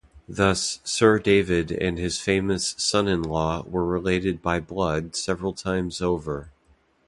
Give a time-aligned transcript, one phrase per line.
[0.27, 6.49] Thus, Sir David and his famous son-in-law were related by blood several times over.